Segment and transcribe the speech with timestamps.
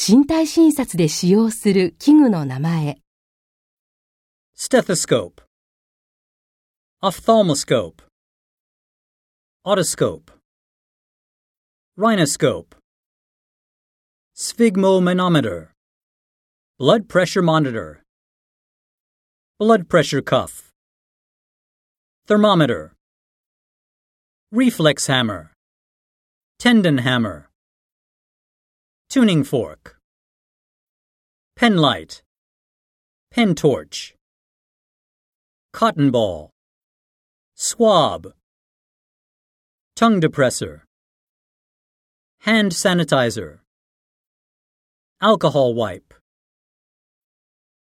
[0.00, 2.98] 身体診察で使用する器具の名前、
[4.56, 5.42] stethoscope,
[7.02, 8.04] ophthalmoscope,
[9.66, 10.30] otoscope,
[11.98, 12.76] rhinoscope,
[14.36, 15.70] sphygmomanometer,
[16.78, 18.04] blood pressure monitor,
[19.58, 20.70] blood pressure cuff,
[22.28, 22.92] thermometer,
[24.52, 25.50] reflex hammer,
[26.60, 27.47] tendon hammer,
[29.10, 29.96] tuning fork,
[31.56, 32.22] pen light,
[33.30, 34.14] pen torch,
[35.72, 36.50] cotton ball,
[37.54, 38.34] swab,
[39.96, 40.82] tongue depressor,
[42.40, 43.60] hand sanitizer,
[45.22, 46.12] alcohol wipe.